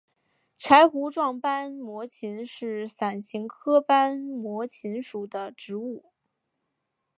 [0.57, 6.05] 柴胡状斑膜芹是伞形科斑膜芹属的植物。